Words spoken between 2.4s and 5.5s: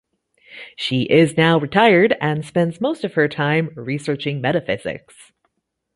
spends most of her time researching metaphysics.